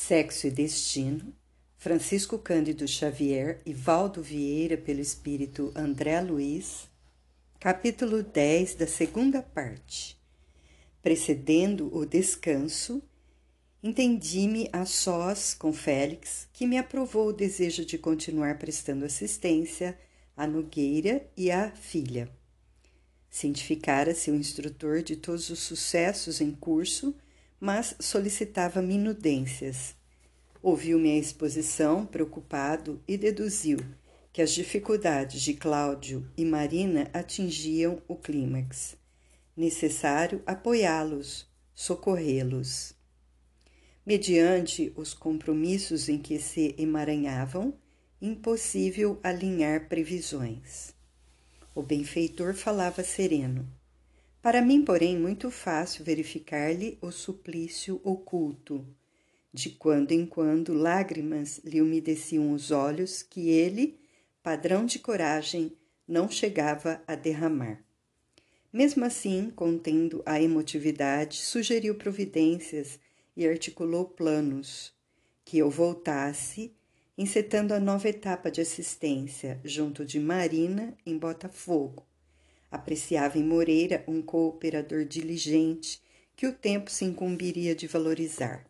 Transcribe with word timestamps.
Sexo 0.00 0.46
e 0.46 0.50
Destino, 0.52 1.34
Francisco 1.76 2.38
Cândido 2.38 2.86
Xavier 2.86 3.60
e 3.66 3.74
Valdo 3.74 4.22
Vieira 4.22 4.76
pelo 4.76 5.00
espírito 5.00 5.72
André 5.74 6.20
Luiz, 6.20 6.88
capítulo 7.58 8.22
10 8.22 8.76
da 8.76 8.86
segunda 8.86 9.42
parte. 9.42 10.16
Precedendo 11.02 11.92
o 11.92 12.06
descanso, 12.06 13.02
entendi-me 13.82 14.70
a 14.72 14.86
sós 14.86 15.52
com 15.52 15.72
Félix, 15.72 16.48
que 16.52 16.64
me 16.64 16.78
aprovou 16.78 17.30
o 17.30 17.32
desejo 17.32 17.84
de 17.84 17.98
continuar 17.98 18.56
prestando 18.56 19.04
assistência 19.04 19.98
à 20.36 20.46
Nogueira 20.46 21.28
e 21.36 21.50
à 21.50 21.72
filha. 21.72 22.30
Cientificara-se 23.28 24.30
o 24.30 24.36
instrutor 24.36 25.02
de 25.02 25.16
todos 25.16 25.50
os 25.50 25.58
sucessos 25.58 26.40
em 26.40 26.52
curso 26.52 27.16
mas 27.60 27.94
solicitava 27.98 28.80
minudências. 28.80 29.96
Ouviu 30.62 30.98
minha 30.98 31.18
exposição, 31.18 32.04
preocupado, 32.04 33.02
e 33.06 33.16
deduziu 33.16 33.78
que 34.32 34.42
as 34.42 34.52
dificuldades 34.52 35.42
de 35.42 35.54
Cláudio 35.54 36.30
e 36.36 36.44
Marina 36.44 37.10
atingiam 37.12 38.02
o 38.06 38.14
clímax. 38.14 38.96
Necessário 39.56 40.42
apoiá-los, 40.46 41.46
socorrê-los. 41.74 42.94
Mediante 44.06 44.92
os 44.96 45.12
compromissos 45.12 46.08
em 46.08 46.18
que 46.18 46.38
se 46.38 46.74
emaranhavam, 46.78 47.74
impossível 48.20 49.18
alinhar 49.22 49.88
previsões. 49.88 50.94
O 51.74 51.82
benfeitor 51.82 52.54
falava 52.54 53.04
sereno. 53.04 53.68
Para 54.40 54.62
mim, 54.62 54.84
porém, 54.84 55.18
muito 55.18 55.50
fácil 55.50 56.04
verificar-lhe 56.04 56.96
o 57.02 57.10
suplício 57.10 58.00
oculto. 58.04 58.86
De 59.52 59.70
quando 59.70 60.12
em 60.12 60.24
quando, 60.24 60.72
lágrimas 60.72 61.60
lhe 61.64 61.82
umedeciam 61.82 62.52
os 62.52 62.70
olhos 62.70 63.22
que 63.22 63.48
ele, 63.48 63.98
padrão 64.42 64.86
de 64.86 64.98
coragem, 64.98 65.76
não 66.06 66.30
chegava 66.30 67.02
a 67.06 67.14
derramar. 67.14 67.84
Mesmo 68.72 69.04
assim, 69.04 69.50
contendo 69.56 70.22
a 70.24 70.40
emotividade, 70.40 71.38
sugeriu 71.38 71.96
providências 71.96 73.00
e 73.36 73.46
articulou 73.46 74.04
planos 74.04 74.92
que 75.44 75.58
eu 75.58 75.70
voltasse, 75.70 76.74
encetando 77.16 77.74
a 77.74 77.80
nova 77.80 78.08
etapa 78.08 78.50
de 78.50 78.60
assistência 78.60 79.60
junto 79.64 80.04
de 80.04 80.20
Marina 80.20 80.96
em 81.04 81.16
Botafogo, 81.18 82.07
Apreciava 82.70 83.38
em 83.38 83.44
Moreira 83.44 84.04
um 84.06 84.20
cooperador 84.20 85.04
diligente 85.04 86.02
que 86.36 86.46
o 86.46 86.52
tempo 86.52 86.90
se 86.90 87.04
incumbiria 87.04 87.74
de 87.74 87.86
valorizar. 87.86 88.64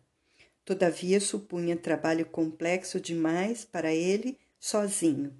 Todavia, 0.63 1.19
supunha 1.19 1.75
trabalho 1.75 2.25
complexo 2.25 2.99
demais 2.99 3.65
para 3.65 3.93
ele 3.93 4.37
sozinho. 4.59 5.33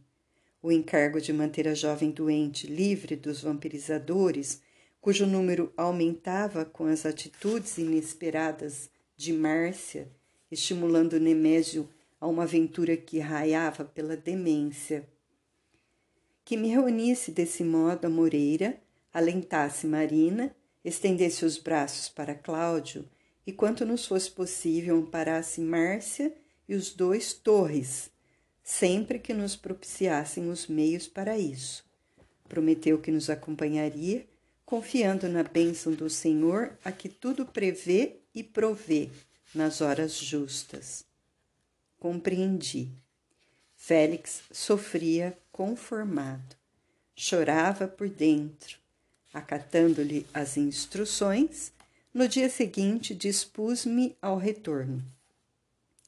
O 0.61 0.71
encargo 0.71 1.21
de 1.21 1.31
manter 1.31 1.67
a 1.67 1.73
jovem 1.73 2.11
doente 2.11 2.67
livre 2.67 3.15
dos 3.15 3.41
vampirizadores, 3.41 4.61
cujo 4.99 5.25
número 5.25 5.71
aumentava 5.77 6.65
com 6.65 6.85
as 6.85 7.05
atitudes 7.05 7.77
inesperadas 7.77 8.89
de 9.15 9.31
Márcia, 9.31 10.09
estimulando 10.51 11.19
Nemésio 11.19 11.87
a 12.19 12.27
uma 12.27 12.43
aventura 12.43 12.97
que 12.97 13.19
raiava 13.19 13.85
pela 13.85 14.17
demência 14.17 15.07
que 16.49 16.57
me 16.57 16.69
reunisse 16.69 17.31
desse 17.31 17.63
modo 17.63 18.05
a 18.05 18.09
Moreira, 18.09 18.81
alentasse 19.13 19.85
Marina, 19.85 20.51
estendesse 20.83 21.45
os 21.45 21.59
braços 21.59 22.09
para 22.09 22.33
Cláudio 22.33 23.07
e, 23.45 23.53
quanto 23.53 23.85
nos 23.85 24.07
fosse 24.07 24.31
possível, 24.31 24.97
amparasse 24.97 25.61
Márcia 25.61 26.35
e 26.67 26.73
os 26.73 26.91
dois 26.91 27.33
Torres, 27.33 28.09
sempre 28.63 29.19
que 29.19 29.31
nos 29.31 29.55
propiciassem 29.55 30.49
os 30.49 30.65
meios 30.65 31.07
para 31.07 31.37
isso. 31.37 31.85
Prometeu 32.47 32.97
que 32.97 33.11
nos 33.11 33.29
acompanharia, 33.29 34.25
confiando 34.65 35.29
na 35.29 35.43
bênção 35.43 35.93
do 35.93 36.09
Senhor, 36.09 36.75
a 36.83 36.91
que 36.91 37.09
tudo 37.09 37.45
prevê 37.45 38.21
e 38.33 38.43
provê 38.43 39.11
nas 39.53 39.81
horas 39.81 40.17
justas. 40.17 41.05
Compreendi. 41.99 42.89
Félix 43.75 44.41
sofria 44.51 45.37
conformado. 45.59 46.55
Chorava 47.13 47.85
por 47.85 48.07
dentro. 48.07 48.77
Acatando-lhe 49.33 50.25
as 50.33 50.55
instruções, 50.55 51.73
no 52.13 52.29
dia 52.29 52.49
seguinte 52.49 53.13
dispus-me 53.13 54.15
ao 54.21 54.37
retorno. 54.37 55.03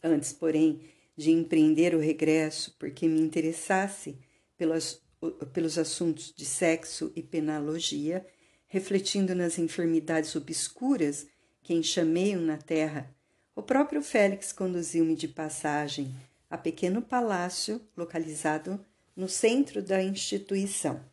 Antes, 0.02 0.32
porém, 0.32 0.80
de 1.18 1.32
empreender 1.32 1.94
o 1.94 2.00
regresso, 2.00 2.74
porque 2.80 3.10
me 3.10 3.20
interessasse 3.20 4.16
pelas, 4.58 5.02
pelos 5.52 5.78
assuntos 5.78 6.34
de 6.34 6.46
sexo 6.46 7.12
e 7.14 7.22
penalogia, 7.22 8.26
refletindo 8.68 9.36
nas 9.36 9.60
enfermidades 9.60 10.34
obscuras 10.34 11.28
que 11.62 11.74
enxameiam 11.74 12.40
na 12.40 12.56
terra, 12.56 13.14
o 13.54 13.62
próprio 13.62 14.02
Félix 14.02 14.54
conduziu-me 14.54 15.14
de 15.14 15.28
passagem 15.28 16.16
a 16.50 16.58
pequeno 16.58 17.02
palácio 17.02 17.82
localizado 17.98 18.80
no 19.16 19.28
centro 19.28 19.82
da 19.82 20.02
instituição. 20.02 21.04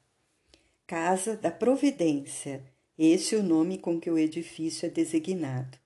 Casa 0.87 1.37
da 1.37 1.51
Providência, 1.51 2.65
esse 2.99 3.35
é 3.35 3.39
o 3.39 3.43
nome 3.43 3.79
com 3.79 4.01
que 4.01 4.11
o 4.11 4.19
edifício 4.19 4.87
é 4.87 4.89
designado. 4.89 5.79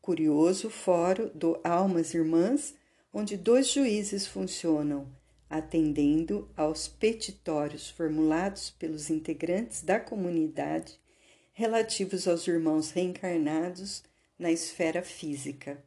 Curioso 0.00 0.70
fórum 0.70 1.30
do 1.34 1.58
Almas 1.64 2.14
Irmãs, 2.14 2.74
onde 3.12 3.36
dois 3.36 3.68
juízes 3.68 4.26
funcionam, 4.26 5.08
atendendo 5.48 6.48
aos 6.56 6.86
petitórios 6.86 7.88
formulados 7.88 8.70
pelos 8.70 9.10
integrantes 9.10 9.82
da 9.82 9.98
comunidade 9.98 10.98
relativos 11.52 12.28
aos 12.28 12.46
irmãos 12.46 12.90
reencarnados 12.90 14.04
na 14.38 14.52
esfera 14.52 15.02
física. 15.02 15.82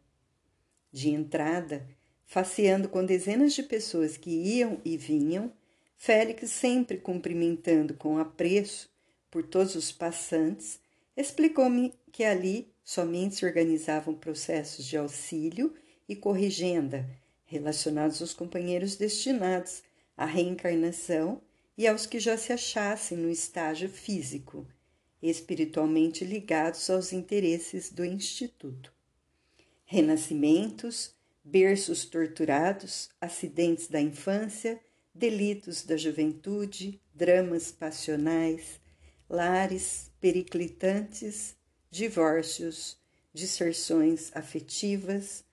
De 0.92 1.10
entrada, 1.10 1.88
Faceando 2.32 2.88
com 2.88 3.06
dezenas 3.06 3.52
de 3.52 3.62
pessoas 3.62 4.16
que 4.16 4.30
iam 4.30 4.80
e 4.86 4.96
vinham, 4.96 5.52
Félix, 5.98 6.50
sempre 6.50 6.98
cumprimentando 6.98 7.94
com 7.94 8.18
apreço 8.18 8.90
por 9.30 9.44
todos 9.44 9.76
os 9.76 9.92
passantes, 9.92 10.80
explicou-me 11.18 11.94
que 12.10 12.24
ali 12.24 12.72
somente 12.86 13.36
se 13.36 13.46
organizavam 13.46 14.14
processos 14.14 14.86
de 14.86 14.96
auxílio 14.96 15.74
e 16.08 16.16
corrigenda 16.16 17.06
relacionados 17.44 18.22
aos 18.22 18.34
companheiros 18.34 18.96
destinados 18.96 19.84
à 20.16 20.26
reencarnação 20.26 21.42
e 21.78 21.86
aos 21.86 22.06
que 22.06 22.18
já 22.18 22.38
se 22.38 22.54
achassem 22.54 23.18
no 23.18 23.30
estágio 23.30 23.90
físico, 23.90 24.66
espiritualmente 25.22 26.24
ligados 26.24 26.90
aos 26.90 27.12
interesses 27.12 27.92
do 27.92 28.06
Instituto. 28.06 28.94
Renascimentos, 29.84 31.14
berços 31.52 32.06
torturados, 32.06 33.10
acidentes 33.20 33.90
da 33.90 34.00
infância, 34.00 34.80
delitos 35.14 35.84
da 35.84 35.98
juventude, 35.98 37.02
dramas 37.14 37.74
passionais, 37.74 38.80
lares 39.30 40.10
periclitantes, 40.22 41.58
divórcios, 41.90 42.98
disserções 43.34 44.32
afetivas, 44.34 45.44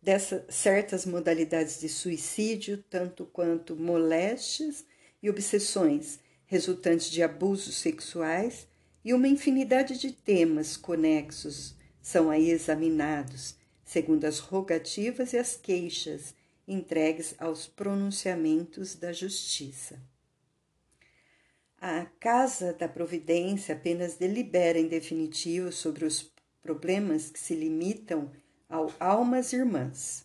dessas 0.00 0.42
certas 0.48 1.04
modalidades 1.04 1.78
de 1.78 1.88
suicídio, 1.88 2.82
tanto 2.88 3.26
quanto 3.26 3.76
moléstias 3.76 4.86
e 5.22 5.28
obsessões 5.28 6.18
resultantes 6.46 7.10
de 7.10 7.22
abusos 7.22 7.76
sexuais, 7.76 8.66
e 9.04 9.12
uma 9.12 9.28
infinidade 9.28 9.98
de 9.98 10.12
temas 10.12 10.76
conexos 10.78 11.74
são 12.00 12.30
aí 12.30 12.50
examinados 12.50 13.60
segundo 13.92 14.24
as 14.24 14.38
rogativas 14.38 15.34
e 15.34 15.36
as 15.36 15.54
queixas 15.54 16.34
entregues 16.66 17.34
aos 17.38 17.66
pronunciamentos 17.66 18.94
da 18.94 19.12
justiça. 19.12 20.00
A 21.78 22.06
Casa 22.18 22.72
da 22.72 22.88
Providência 22.88 23.74
apenas 23.74 24.14
delibera 24.14 24.78
em 24.78 24.88
definitivo 24.88 25.70
sobre 25.70 26.06
os 26.06 26.32
problemas 26.62 27.28
que 27.28 27.38
se 27.38 27.54
limitam 27.54 28.32
ao 28.66 28.90
almas 28.98 29.52
irmãs. 29.52 30.24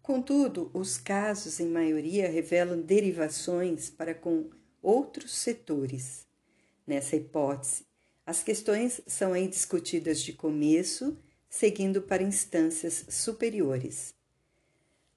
Contudo, 0.00 0.70
os 0.72 0.96
casos, 0.96 1.60
em 1.60 1.68
maioria, 1.68 2.30
revelam 2.30 2.80
derivações 2.80 3.90
para 3.90 4.14
com 4.14 4.48
outros 4.80 5.32
setores. 5.32 6.26
Nessa 6.86 7.16
hipótese, 7.16 7.84
as 8.24 8.42
questões 8.42 9.02
são 9.06 9.34
aí 9.34 9.46
discutidas 9.48 10.22
de 10.22 10.32
começo 10.32 11.14
seguindo 11.52 12.00
para 12.00 12.22
instâncias 12.22 13.04
superiores. 13.10 14.14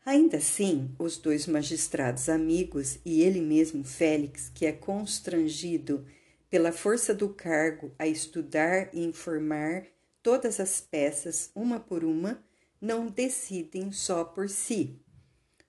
Ainda 0.06 0.36
assim, 0.36 0.94
os 1.00 1.18
dois 1.18 1.48
magistrados 1.48 2.28
amigos 2.28 3.00
e 3.06 3.22
ele 3.22 3.40
mesmo, 3.40 3.86
Félix, 3.86 4.52
que 4.54 4.66
é 4.66 4.74
constrangido 4.74 6.06
pela 6.50 6.74
força 6.74 7.14
do 7.14 7.30
cargo 7.30 7.96
a 7.98 8.06
estudar 8.06 8.90
e 8.94 9.02
informar 9.02 9.88
todas 10.22 10.60
as 10.60 10.82
peças, 10.82 11.52
uma 11.56 11.80
por 11.80 12.04
uma, 12.04 12.44
não 12.82 13.08
decidem 13.08 13.94
só 13.94 14.26
por 14.26 14.50
si. 14.50 15.00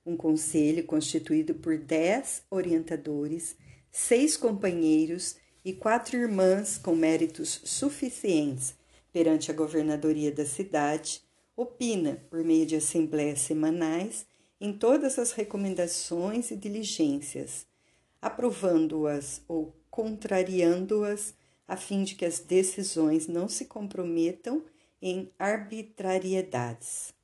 Um 0.04 0.16
conselho 0.16 0.82
constituído 0.84 1.54
por 1.54 1.78
dez 1.78 2.42
orientadores, 2.50 3.54
seis 3.92 4.36
companheiros 4.36 5.36
e 5.64 5.72
quatro 5.72 6.16
irmãs 6.16 6.76
com 6.76 6.96
méritos 6.96 7.60
suficientes 7.64 8.74
perante 9.16 9.50
a 9.50 9.54
governadoria 9.54 10.30
da 10.30 10.44
cidade, 10.44 11.22
opina, 11.56 12.22
por 12.28 12.44
meio 12.44 12.66
de 12.66 12.76
assembleias 12.76 13.40
semanais, 13.40 14.26
em 14.60 14.74
todas 14.74 15.18
as 15.18 15.32
recomendações 15.32 16.50
e 16.50 16.54
diligências, 16.54 17.66
aprovando-as 18.20 19.40
ou 19.48 19.74
contrariando-as, 19.90 21.32
a 21.66 21.78
fim 21.78 22.04
de 22.04 22.14
que 22.14 22.26
as 22.26 22.40
decisões 22.40 23.26
não 23.26 23.48
se 23.48 23.64
comprometam 23.64 24.62
em 25.00 25.32
arbitrariedades. 25.38 27.14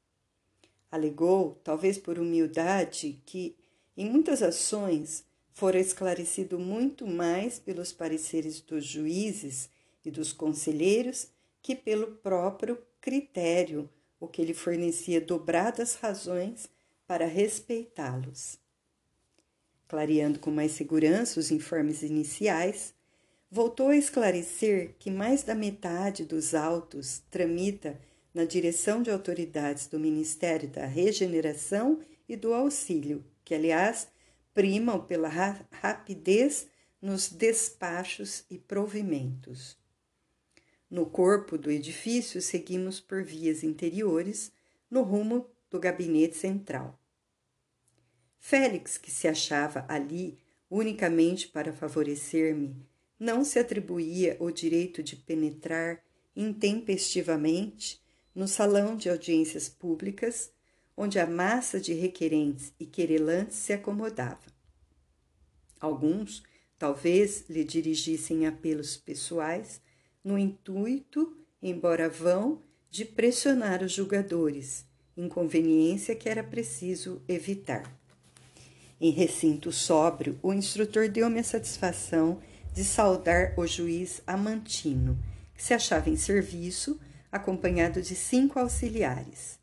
Alegou, 0.91 1.61
talvez 1.63 1.99
por 1.99 2.19
humildade, 2.19 3.21
que 3.27 3.55
em 3.95 4.09
muitas 4.09 4.43
ações 4.43 5.27
fora 5.53 5.79
esclarecido 5.79 6.59
muito 6.59 7.07
mais 7.07 7.59
pelos 7.59 7.93
pareceres 7.93 8.63
dos 8.63 8.83
juízes 8.83 9.69
e 10.03 10.11
dos 10.11 10.33
conselheiros 10.33 11.29
que 11.63 11.77
pelo 11.77 12.17
próprio 12.17 12.77
critério, 13.01 13.89
o 14.19 14.27
que 14.27 14.45
lhe 14.45 14.53
fornecia 14.53 15.21
dobradas 15.21 15.95
razões 15.95 16.69
para 17.07 17.27
respeitá-los. 17.27 18.59
Clareando 19.87 20.39
com 20.39 20.51
mais 20.51 20.73
segurança 20.73 21.39
os 21.39 21.51
informes 21.51 22.03
iniciais, 22.03 22.95
voltou 23.51 23.89
a 23.89 23.97
esclarecer 23.97 24.95
que 24.99 25.11
mais 25.11 25.43
da 25.43 25.55
metade 25.55 26.25
dos 26.25 26.55
autos 26.55 27.23
tramita 27.31 28.01
na 28.33 28.45
direção 28.45 29.03
de 29.03 29.11
autoridades 29.11 29.87
do 29.87 30.01
Ministério 30.01 30.69
da 30.69 30.87
Regeneração 30.87 32.01
e 32.27 32.35
do 32.35 32.55
Auxílio, 32.55 33.23
que, 33.45 33.55
aliás, 33.55 34.09
primam 34.55 35.05
pela 35.05 35.29
ra 35.29 35.61
rapidez 35.71 36.67
nos 37.01 37.29
despachos 37.29 38.45
e 38.49 38.57
provimentos. 38.57 39.82
No 40.93 41.07
corpo 41.07 41.57
do 41.57 41.71
edifício, 41.71 42.43
seguimos 42.43 43.01
por 43.01 43.25
vias 43.25 43.65
interiores 43.65 44.53
no 44.91 45.01
rumo 45.01 45.47
do 45.71 45.81
gabinete 45.81 46.37
central. 46.37 47.01
Félix, 48.39 48.99
que 48.99 49.11
se 49.11 49.27
achava 49.27 49.87
ali 49.89 50.39
unicamente 50.69 51.49
para 51.49 51.73
favorecer-me, 51.73 52.77
não 53.19 53.43
se 53.43 53.59
atribuía 53.59 54.37
o 54.39 54.51
direito 54.51 55.03
de 55.03 55.17
penetrar 55.17 56.05
intempestivamente 56.37 57.99
no 58.35 58.47
salão 58.47 58.95
de 58.95 59.09
audiências 59.09 59.71
públicas, 59.71 60.53
onde 60.95 61.19
a 61.19 61.27
massa 61.27 61.81
de 61.81 61.95
requerentes 61.95 62.71
e 62.79 62.85
querelantes 62.85 63.57
se 63.57 63.73
acomodava. 63.73 64.53
Alguns, 65.81 66.43
talvez, 66.79 67.49
lhe 67.49 67.65
dirigissem 67.65 68.47
apelos 68.47 68.95
pessoais 68.95 69.81
no 70.25 70.39
intuito, 70.39 71.37
embora 71.63 72.09
vão, 72.09 72.63
de 72.91 73.05
pressionar 73.05 73.83
os 73.83 73.93
julgadores, 73.93 74.85
inconveniência 75.17 76.15
que 76.15 76.29
era 76.29 76.45
preciso 76.45 77.23
evitar. 77.27 77.91
Em 79.01 79.11
recinto 79.11 79.73
sóbrio, 79.73 80.39
o 80.43 80.53
instrutor 80.53 81.09
deu-me 81.09 81.41
a 81.41 81.45
satisfação 81.45 82.41
de 82.73 82.85
saudar 82.85 83.55
o 83.57 83.67
juiz 83.67 84.23
Amantino, 84.27 85.19
que 85.55 85.63
se 85.63 85.75
achava 85.75 86.09
em 86.09 86.17
serviço, 86.17 87.01
acompanhado 87.31 88.01
de 88.01 88.15
cinco 88.15 88.59
auxiliares. 88.59 89.59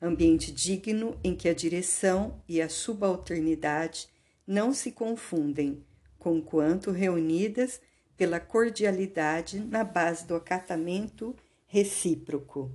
Ambiente 0.00 0.50
digno 0.50 1.18
em 1.22 1.34
que 1.34 1.48
a 1.48 1.54
direção 1.54 2.42
e 2.48 2.62
a 2.62 2.68
subalternidade 2.68 4.08
não 4.46 4.72
se 4.72 4.92
confundem, 4.92 5.84
conquanto 6.18 6.90
reunidas 6.90 7.80
pela 8.20 8.38
cordialidade 8.38 9.58
na 9.58 9.82
base 9.82 10.26
do 10.26 10.34
acatamento 10.34 11.34
recíproco. 11.66 12.70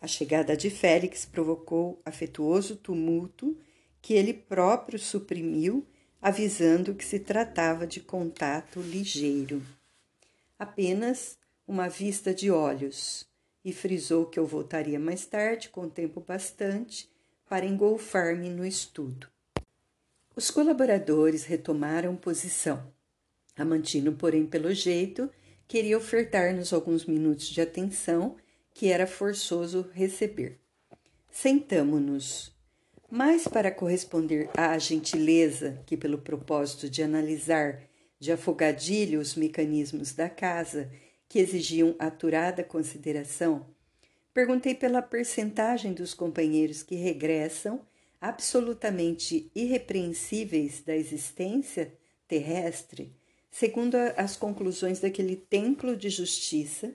A 0.00 0.06
chegada 0.06 0.56
de 0.56 0.70
Félix 0.70 1.24
provocou 1.26 2.00
afetuoso 2.04 2.76
tumulto 2.76 3.58
que 4.00 4.14
ele 4.14 4.32
próprio 4.32 4.96
suprimiu, 4.96 5.84
avisando 6.22 6.94
que 6.94 7.04
se 7.04 7.18
tratava 7.18 7.84
de 7.84 7.98
contato 7.98 8.80
ligeiro. 8.80 9.60
Apenas 10.56 11.36
uma 11.66 11.88
vista 11.88 12.32
de 12.32 12.48
olhos, 12.48 13.26
e 13.64 13.72
frisou 13.72 14.24
que 14.24 14.38
eu 14.38 14.46
voltaria 14.46 15.00
mais 15.00 15.26
tarde, 15.26 15.68
com 15.68 15.88
tempo 15.88 16.20
bastante, 16.20 17.10
para 17.48 17.66
engolfar-me 17.66 18.48
no 18.50 18.64
estudo. 18.64 19.26
Os 20.36 20.48
colaboradores 20.48 21.42
retomaram 21.42 22.14
posição. 22.14 22.93
Amantino, 23.56 24.12
porém, 24.12 24.46
pelo 24.46 24.72
jeito, 24.74 25.30
queria 25.68 25.96
ofertar-nos 25.96 26.72
alguns 26.72 27.04
minutos 27.04 27.46
de 27.46 27.60
atenção 27.60 28.36
que 28.72 28.88
era 28.88 29.06
forçoso 29.06 29.88
receber. 29.92 30.58
Sentamo-nos 31.30 32.52
mais 33.10 33.46
para 33.46 33.70
corresponder 33.70 34.50
à 34.56 34.76
gentileza 34.78 35.80
que, 35.86 35.96
pelo 35.96 36.18
propósito 36.18 36.90
de 36.90 37.02
analisar 37.02 37.82
de 38.18 38.32
afogadilho 38.32 39.20
os 39.20 39.36
mecanismos 39.36 40.12
da 40.12 40.28
casa 40.28 40.90
que 41.28 41.38
exigiam 41.38 41.94
aturada 41.98 42.64
consideração, 42.64 43.66
perguntei 44.32 44.74
pela 44.74 45.00
percentagem 45.00 45.92
dos 45.92 46.12
companheiros 46.12 46.82
que 46.82 46.96
regressam 46.96 47.80
absolutamente 48.20 49.50
irrepreensíveis 49.54 50.82
da 50.82 50.96
existência 50.96 51.92
terrestre, 52.26 53.14
segundo 53.54 53.96
as 54.16 54.36
conclusões 54.36 54.98
daquele 54.98 55.36
templo 55.36 55.96
de 55.96 56.10
justiça, 56.10 56.92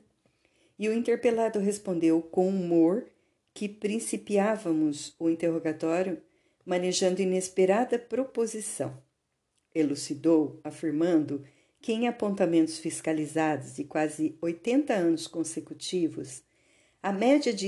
e 0.78 0.90
o 0.90 0.94
interpelado 0.94 1.58
respondeu 1.58 2.22
com 2.22 2.50
humor 2.50 3.10
que 3.54 3.70
principiávamos 3.70 5.16
o 5.18 5.30
interrogatório 5.30 6.22
manejando 6.66 7.22
inesperada 7.22 7.98
proposição. 7.98 9.02
Elucidou, 9.74 10.60
afirmando 10.62 11.46
que 11.82 11.94
em 11.94 12.10
apontamentos 12.10 12.78
fiscalizados 12.78 13.78
de 13.78 13.86
quase 13.86 14.38
80 14.42 14.94
anos 14.94 15.28
consecutivos, 15.28 16.44
a 17.02 17.14
média 17.14 17.54
de 17.54 17.68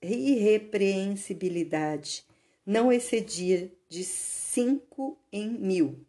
irrepreensibilidade 0.00 2.24
não 2.64 2.92
excedia 2.92 3.72
de 3.88 4.04
5 4.04 5.18
em 5.32 5.48
mil. 5.48 6.06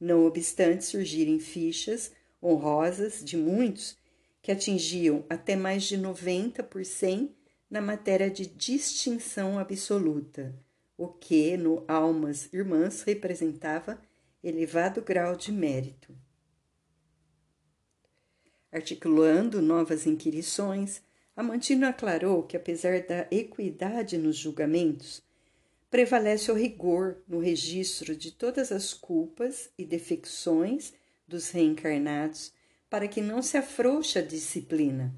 Não 0.00 0.24
obstante 0.24 0.84
surgirem 0.84 1.38
fichas 1.38 2.10
honrosas 2.42 3.22
de 3.22 3.36
muitos 3.36 3.96
que 4.40 4.50
atingiam 4.50 5.24
até 5.28 5.54
mais 5.54 5.82
de 5.84 5.98
90 5.98 6.62
por 6.62 6.84
cento 6.84 7.34
na 7.70 7.80
matéria 7.80 8.30
de 8.30 8.46
distinção 8.46 9.58
absoluta, 9.58 10.58
o 10.96 11.06
que 11.06 11.56
no 11.56 11.84
Almas 11.86 12.48
Irmãs 12.52 13.02
representava 13.02 14.00
elevado 14.42 15.02
grau 15.02 15.36
de 15.36 15.52
mérito. 15.52 16.16
Articulando 18.72 19.60
novas 19.60 20.06
inquirições, 20.06 21.02
Amantino 21.36 21.86
aclarou 21.86 22.42
que, 22.42 22.56
apesar 22.56 23.02
da 23.02 23.26
equidade 23.30 24.16
nos 24.18 24.36
julgamentos, 24.36 25.22
prevalece 25.90 26.52
o 26.52 26.54
rigor 26.54 27.18
no 27.26 27.40
registro 27.40 28.14
de 28.14 28.30
todas 28.30 28.70
as 28.70 28.94
culpas 28.94 29.70
e 29.76 29.84
defecções 29.84 30.94
dos 31.26 31.50
reencarnados 31.50 32.52
para 32.88 33.08
que 33.08 33.20
não 33.20 33.42
se 33.42 33.56
afrouxe 33.56 34.18
a 34.18 34.22
disciplina. 34.22 35.14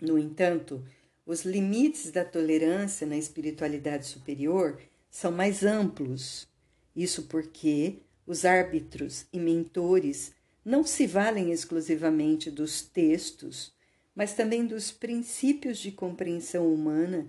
No 0.00 0.16
entanto, 0.16 0.84
os 1.26 1.42
limites 1.44 2.10
da 2.10 2.24
tolerância 2.24 3.06
na 3.06 3.16
espiritualidade 3.16 4.06
superior 4.06 4.80
são 5.10 5.30
mais 5.32 5.64
amplos. 5.64 6.48
Isso 6.94 7.24
porque 7.24 7.98
os 8.26 8.44
árbitros 8.44 9.26
e 9.32 9.38
mentores 9.38 10.32
não 10.64 10.84
se 10.84 11.06
valem 11.06 11.50
exclusivamente 11.50 12.50
dos 12.50 12.82
textos, 12.82 13.72
mas 14.14 14.34
também 14.34 14.66
dos 14.66 14.90
princípios 14.90 15.78
de 15.78 15.90
compreensão 15.90 16.72
humana 16.72 17.26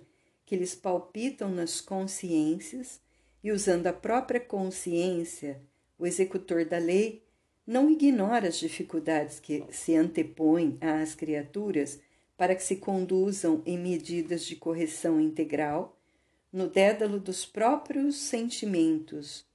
que 0.52 0.58
lhes 0.58 0.76
palpitam 0.76 1.50
nas 1.50 1.80
consciências 1.80 3.00
e, 3.42 3.54
usando 3.54 3.88
a 3.88 3.94
própria 3.94 4.38
consciência, 4.38 5.62
o 5.98 6.06
executor 6.06 6.66
da 6.66 6.78
lei 6.78 7.24
não 7.66 7.90
ignora 7.90 8.50
as 8.50 8.60
dificuldades 8.60 9.40
que 9.40 9.64
se 9.72 9.96
antepõem 9.96 10.78
às 10.82 11.16
criaturas 11.16 12.02
para 12.36 12.54
que 12.54 12.64
se 12.64 12.76
conduzam 12.76 13.64
em 13.66 13.78
medidas 13.78 14.44
de 14.44 14.58
correção 14.58 15.22
integral 15.22 15.98
no 16.52 16.68
dédalo 16.68 17.18
dos 17.18 17.46
próprios 17.46 18.18
sentimentos, 18.18 19.46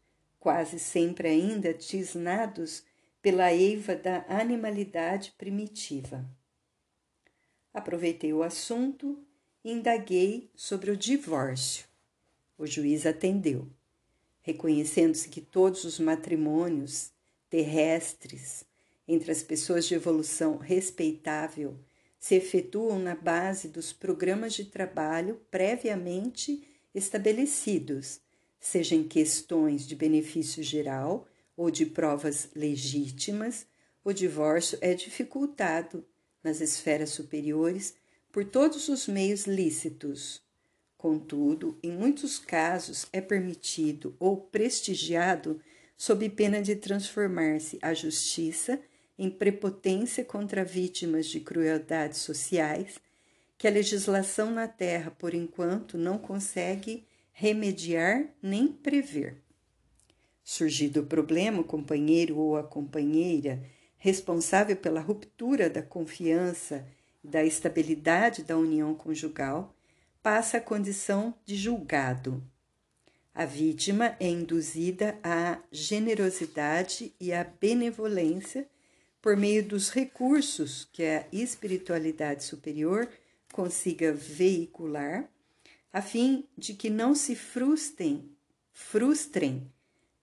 quase 0.40 0.78
sempre 0.78 1.28
ainda 1.28 1.74
tisnados 1.74 2.82
pela 3.20 3.52
eiva 3.52 3.94
da 3.94 4.24
animalidade 4.30 5.34
primitiva. 5.36 6.24
Aproveitei 7.74 8.32
o 8.32 8.42
assunto 8.42 9.25
indaguei 9.70 10.48
sobre 10.54 10.92
o 10.92 10.96
divórcio. 10.96 11.86
O 12.56 12.66
juiz 12.66 13.04
atendeu, 13.04 13.66
reconhecendo-se 14.40 15.28
que 15.28 15.40
todos 15.40 15.82
os 15.82 15.98
matrimônios 15.98 17.10
terrestres 17.50 18.64
entre 19.08 19.32
as 19.32 19.42
pessoas 19.42 19.84
de 19.86 19.94
evolução 19.94 20.56
respeitável 20.56 21.76
se 22.16 22.36
efetuam 22.36 23.00
na 23.00 23.16
base 23.16 23.66
dos 23.66 23.92
programas 23.92 24.54
de 24.54 24.66
trabalho 24.66 25.40
previamente 25.50 26.62
estabelecidos, 26.94 28.20
seja 28.60 28.94
em 28.94 29.02
questões 29.02 29.84
de 29.84 29.96
benefício 29.96 30.62
geral 30.62 31.26
ou 31.56 31.72
de 31.72 31.86
provas 31.86 32.48
legítimas, 32.54 33.66
o 34.04 34.12
divórcio 34.12 34.78
é 34.80 34.94
dificultado 34.94 36.04
nas 36.42 36.60
esferas 36.60 37.10
superiores 37.10 37.94
por 38.36 38.44
todos 38.44 38.90
os 38.90 39.08
meios 39.08 39.46
lícitos. 39.46 40.42
Contudo, 40.98 41.78
em 41.82 41.90
muitos 41.90 42.38
casos 42.38 43.06
é 43.10 43.18
permitido 43.18 44.14
ou 44.20 44.36
prestigiado 44.36 45.58
sob 45.96 46.28
pena 46.28 46.60
de 46.60 46.76
transformar-se 46.76 47.78
a 47.80 47.94
justiça 47.94 48.78
em 49.18 49.30
prepotência 49.30 50.22
contra 50.22 50.66
vítimas 50.66 51.28
de 51.28 51.40
crueldades 51.40 52.18
sociais 52.18 53.00
que 53.56 53.66
a 53.66 53.70
legislação 53.70 54.50
na 54.50 54.68
Terra, 54.68 55.10
por 55.10 55.32
enquanto, 55.32 55.96
não 55.96 56.18
consegue 56.18 57.06
remediar 57.32 58.22
nem 58.42 58.68
prever. 58.68 59.38
Surgido 60.44 61.00
o 61.00 61.06
problema, 61.06 61.62
o 61.62 61.64
companheiro 61.64 62.36
ou 62.36 62.58
a 62.58 62.62
companheira 62.62 63.62
responsável 63.96 64.76
pela 64.76 65.00
ruptura 65.00 65.70
da 65.70 65.80
confiança 65.80 66.86
da 67.26 67.44
estabilidade 67.44 68.42
da 68.42 68.56
união 68.56 68.94
conjugal 68.94 69.74
passa 70.22 70.58
a 70.58 70.60
condição 70.60 71.34
de 71.44 71.56
julgado. 71.56 72.42
A 73.34 73.44
vítima 73.44 74.16
é 74.18 74.28
induzida 74.28 75.18
à 75.22 75.58
generosidade 75.70 77.14
e 77.20 77.32
à 77.32 77.44
benevolência 77.44 78.66
por 79.20 79.36
meio 79.36 79.62
dos 79.62 79.90
recursos 79.90 80.88
que 80.92 81.02
a 81.02 81.26
espiritualidade 81.32 82.44
superior 82.44 83.08
consiga 83.52 84.12
veicular, 84.12 85.28
a 85.92 86.00
fim 86.00 86.44
de 86.56 86.74
que 86.74 86.88
não 86.88 87.14
se 87.14 87.34
frustrem, 87.34 88.30
frustrem 88.72 89.70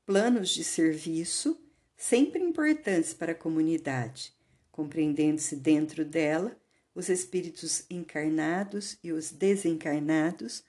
planos 0.05 0.49
de 0.49 0.63
serviço 0.63 1.59
sempre 1.95 2.41
importantes 2.41 3.13
para 3.13 3.33
a 3.33 3.35
comunidade, 3.35 4.33
compreendendo-se 4.71 5.55
dentro 5.55 6.03
dela 6.03 6.57
os 6.95 7.09
espíritos 7.09 7.85
encarnados 7.89 8.97
e 9.03 9.11
os 9.11 9.31
desencarnados, 9.31 10.63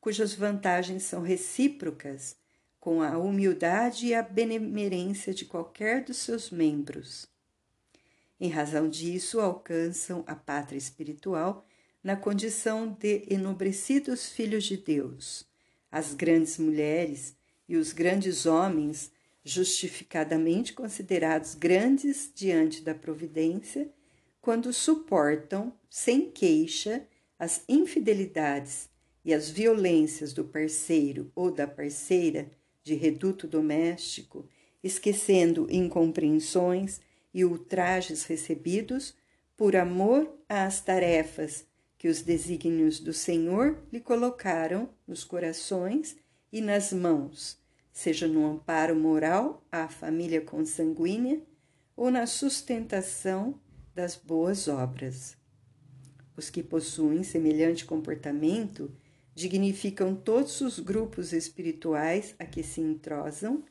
cujas 0.00 0.34
vantagens 0.34 1.02
são 1.02 1.22
recíprocas 1.22 2.36
com 2.78 3.02
a 3.02 3.18
humildade 3.18 4.06
e 4.06 4.14
a 4.14 4.22
benemerência 4.22 5.34
de 5.34 5.44
qualquer 5.44 6.04
dos 6.04 6.18
seus 6.18 6.50
membros. 6.50 7.26
Em 8.38 8.48
razão 8.48 8.88
disso, 8.88 9.40
alcançam 9.40 10.22
a 10.26 10.36
pátria 10.36 10.78
espiritual 10.78 11.66
na 12.02 12.14
condição 12.14 12.86
de 12.88 13.24
enobrecidos 13.28 14.28
filhos 14.28 14.64
de 14.64 14.76
Deus. 14.76 15.44
As 15.90 16.14
grandes 16.14 16.58
mulheres 16.58 17.34
e 17.68 17.76
os 17.76 17.92
grandes 17.92 18.46
homens, 18.46 19.10
justificadamente 19.44 20.72
considerados 20.72 21.56
grandes 21.56 22.30
diante 22.32 22.82
da 22.82 22.94
providência, 22.94 23.90
quando 24.46 24.72
suportam, 24.72 25.72
sem 25.90 26.30
queixa, 26.30 27.04
as 27.36 27.64
infidelidades 27.68 28.88
e 29.24 29.34
as 29.34 29.50
violências 29.50 30.32
do 30.32 30.44
parceiro 30.44 31.32
ou 31.34 31.50
da 31.50 31.66
parceira 31.66 32.48
de 32.84 32.94
reduto 32.94 33.48
doméstico, 33.48 34.48
esquecendo 34.84 35.66
incompreensões 35.68 37.00
e 37.34 37.44
ultrajes 37.44 38.24
recebidos 38.24 39.16
por 39.56 39.74
amor 39.74 40.32
às 40.48 40.80
tarefas 40.80 41.66
que 41.98 42.06
os 42.06 42.22
desígnios 42.22 43.00
do 43.00 43.12
Senhor 43.12 43.76
lhe 43.92 43.98
colocaram 43.98 44.88
nos 45.08 45.24
corações 45.24 46.14
e 46.52 46.60
nas 46.60 46.92
mãos, 46.92 47.58
seja 47.92 48.28
no 48.28 48.46
amparo 48.46 48.94
moral 48.94 49.66
à 49.72 49.88
família 49.88 50.40
consanguínea 50.40 51.42
ou 51.96 52.12
na 52.12 52.28
sustentação 52.28 53.60
das 53.96 54.14
boas 54.14 54.68
obras. 54.68 55.38
Os 56.36 56.50
que 56.50 56.62
possuem 56.62 57.22
semelhante 57.22 57.86
comportamento 57.86 58.94
dignificam 59.34 60.14
todos 60.14 60.60
os 60.60 60.78
grupos 60.78 61.32
espirituais 61.32 62.34
a 62.38 62.44
que 62.44 62.62
se 62.62 62.82
entrosam 62.82 63.64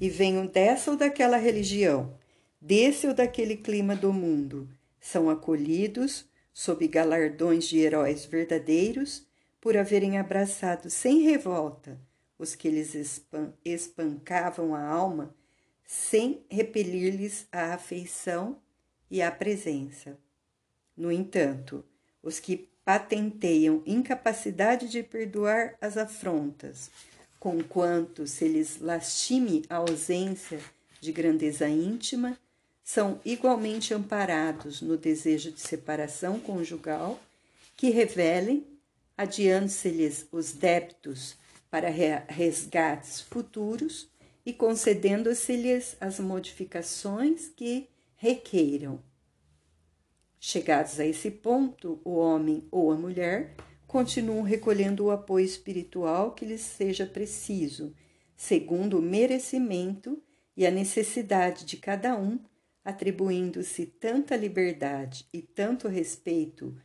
e 0.00 0.08
venham 0.08 0.46
dessa 0.46 0.90
ou 0.90 0.96
daquela 0.96 1.36
religião, 1.36 2.18
desse 2.58 3.06
ou 3.06 3.12
daquele 3.12 3.54
clima 3.54 3.94
do 3.94 4.14
mundo, 4.14 4.66
são 4.98 5.28
acolhidos 5.28 6.24
sob 6.54 6.88
galardões 6.88 7.68
de 7.68 7.76
heróis 7.78 8.24
verdadeiros 8.24 9.26
por 9.60 9.76
haverem 9.76 10.16
abraçado 10.16 10.88
sem 10.88 11.20
revolta 11.20 12.00
os 12.38 12.54
que 12.54 12.70
lhes 12.70 13.22
espancavam 13.62 14.74
a 14.74 14.82
alma 14.82 15.34
sem 15.84 16.44
repelir-lhes 16.50 17.46
a 17.52 17.74
afeição 17.74 18.58
e 19.10 19.22
a 19.22 19.30
presença. 19.30 20.16
No 20.96 21.12
entanto, 21.12 21.84
os 22.22 22.40
que 22.40 22.68
patenteiam 22.84 23.82
incapacidade 23.84 24.88
de 24.88 25.02
perdoar 25.02 25.74
as 25.80 25.96
afrontas, 25.96 26.90
conquanto 27.38 28.26
se 28.26 28.46
lhes 28.46 28.80
lastime 28.80 29.64
a 29.68 29.76
ausência 29.76 30.60
de 31.00 31.12
grandeza 31.12 31.68
íntima, 31.68 32.38
são 32.82 33.20
igualmente 33.24 33.92
amparados 33.92 34.80
no 34.80 34.96
desejo 34.96 35.50
de 35.50 35.60
separação 35.60 36.38
conjugal, 36.38 37.20
que 37.76 37.90
revelem, 37.90 38.64
adiando-se-lhes 39.18 40.26
os 40.30 40.52
débitos 40.52 41.36
para 41.68 41.88
resgates 41.88 43.20
futuros 43.20 44.08
e 44.46 44.52
concedendo-se-lhes 44.52 45.96
as 46.00 46.20
modificações 46.20 47.48
que 47.48 47.88
requeiram. 48.16 49.00
Chegados 50.38 50.98
a 50.98 51.06
esse 51.06 51.30
ponto, 51.30 52.00
o 52.04 52.16
homem 52.16 52.66
ou 52.70 52.90
a 52.90 52.96
mulher 52.96 53.54
continuam 53.86 54.42
recolhendo 54.42 55.04
o 55.04 55.10
apoio 55.10 55.44
espiritual 55.44 56.32
que 56.32 56.44
lhes 56.44 56.60
seja 56.60 57.06
preciso, 57.06 57.94
segundo 58.36 58.98
o 58.98 59.02
merecimento 59.02 60.20
e 60.56 60.66
a 60.66 60.70
necessidade 60.70 61.64
de 61.64 61.76
cada 61.76 62.16
um 62.16 62.38
atribuindo-se 62.84 63.84
tanta 63.84 64.36
liberdade 64.36 65.26
e 65.32 65.42
tanto 65.42 65.88
respeito 65.88 66.76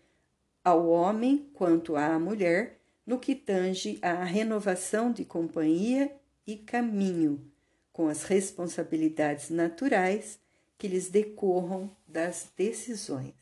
ao 0.64 0.88
homem 0.88 1.50
quanto 1.54 1.96
à 1.96 2.18
mulher 2.18 2.82
no 3.06 3.20
que 3.20 3.36
tange 3.36 4.00
à 4.02 4.24
renovação 4.24 5.12
de 5.12 5.24
companhia 5.24 6.12
e 6.46 6.56
caminho, 6.56 7.52
com 7.94 8.08
as 8.08 8.24
responsabilidades 8.24 9.52
naturais 9.52 10.40
que 10.82 10.88
lhes 10.88 11.10
decorram 11.10 11.96
das 12.08 12.48
decisões. 12.58 13.36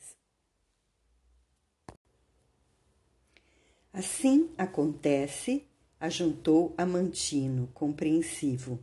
Assim 3.93 4.49
acontece, 4.57 5.63
ajuntou 6.01 6.75
Amantino, 6.77 7.69
compreensivo 7.73 8.77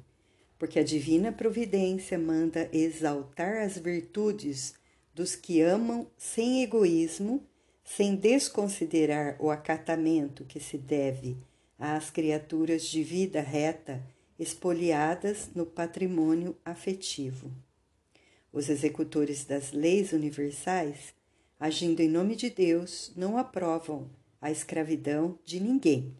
porque 0.58 0.78
a 0.78 0.82
divina 0.82 1.30
providência 1.30 2.18
manda 2.18 2.66
exaltar 2.72 3.58
as 3.58 3.76
virtudes 3.76 4.72
dos 5.14 5.36
que 5.36 5.60
amam 5.60 6.06
sem 6.16 6.62
egoísmo, 6.62 7.46
sem 7.84 8.16
desconsiderar 8.16 9.36
o 9.38 9.50
acatamento 9.50 10.46
que 10.46 10.58
se 10.58 10.78
deve 10.78 11.36
às 11.78 12.10
criaturas 12.10 12.86
de 12.86 13.02
vida 13.02 13.42
reta 13.42 14.02
espoliadas 14.38 15.50
no 15.54 15.66
patrimônio 15.66 16.56
afetivo. 16.64 17.50
Os 18.56 18.70
executores 18.70 19.44
das 19.44 19.72
leis 19.72 20.14
universais, 20.14 21.12
agindo 21.60 22.00
em 22.00 22.08
nome 22.08 22.34
de 22.34 22.48
Deus, 22.48 23.12
não 23.14 23.36
aprovam 23.36 24.08
a 24.40 24.50
escravidão 24.50 25.38
de 25.44 25.60
ninguém, 25.60 26.16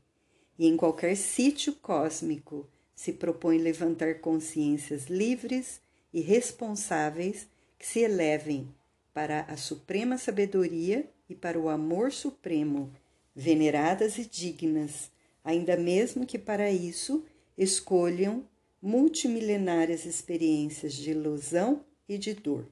e 0.58 0.66
em 0.66 0.76
qualquer 0.76 1.16
sítio 1.16 1.72
cósmico 1.72 2.68
se 2.94 3.14
propõe 3.14 3.56
levantar 3.56 4.20
consciências 4.20 5.06
livres 5.06 5.80
e 6.12 6.20
responsáveis 6.20 7.46
que 7.78 7.86
se 7.86 8.00
elevem 8.00 8.68
para 9.14 9.40
a 9.48 9.56
suprema 9.56 10.18
sabedoria 10.18 11.08
e 11.30 11.34
para 11.34 11.58
o 11.58 11.70
amor 11.70 12.12
supremo, 12.12 12.92
veneradas 13.34 14.18
e 14.18 14.26
dignas, 14.26 15.10
ainda 15.42 15.74
mesmo 15.74 16.26
que 16.26 16.38
para 16.38 16.70
isso 16.70 17.24
escolham 17.56 18.44
multimilenárias 18.82 20.04
experiências 20.04 20.92
de 20.92 21.12
ilusão 21.12 21.82
e 22.08 22.18
de 22.18 22.34
dor. 22.34 22.66